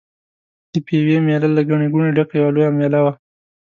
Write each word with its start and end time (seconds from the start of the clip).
د 0.71 0.73
پېوې 0.87 1.17
مېله 1.25 1.49
له 1.55 1.61
ګڼې 1.69 1.87
ګوڼې 1.93 2.11
ډکه 2.17 2.35
یوه 2.39 2.51
لویه 2.55 2.71
مېله 2.79 2.99
وه. 3.05 3.13